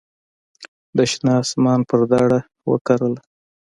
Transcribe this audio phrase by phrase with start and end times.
[0.97, 2.39] د شنه اسمان پر دړه
[2.71, 3.21] وکرله